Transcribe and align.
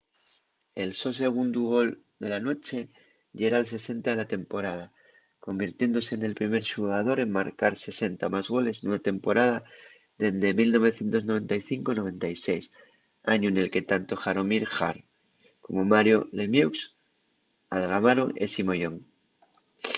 el 0.81 0.89
so 1.01 1.09
segundu 1.21 1.61
gol 1.73 1.89
de 2.21 2.27
la 2.33 2.39
nueche 2.45 2.79
yera’l 3.39 3.65
60 3.73 4.07
de 4.11 4.15
la 4.21 4.31
temporada 4.35 4.85
convirtiéndose 5.45 6.13
nel 6.15 6.39
primer 6.41 6.63
xugador 6.71 7.17
en 7.21 7.29
marcar 7.39 7.73
60 7.85 8.21
o 8.27 8.33
más 8.35 8.47
goles 8.55 8.77
nuna 8.79 9.05
temporada 9.09 9.57
dende 10.21 10.49
1995-96 10.59 13.29
añu 13.33 13.47
nel 13.51 13.69
que 13.73 13.87
tanto 13.91 14.13
jaromir 14.23 14.63
jagr 14.75 14.97
como 15.65 15.81
mario 15.93 16.17
lemieux 16.37 16.75
algamaron 17.77 18.29
esi 18.45 18.61
moyón 18.67 18.95